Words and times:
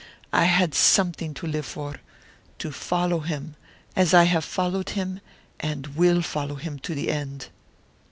I 0.33 0.45
had 0.45 0.73
something 0.73 1.35
to 1.35 1.45
live 1.45 1.67
for, 1.67 1.97
to 2.57 2.71
follow 2.71 3.19
him, 3.19 3.55
as 3.95 4.15
I 4.15 4.23
have 4.23 4.43
followed 4.43 4.89
him 4.89 5.19
and 5.59 5.95
will 5.95 6.23
follow 6.23 6.55
him 6.55 6.79
to 6.79 6.95
the 6.95 7.11
end." 7.11 7.49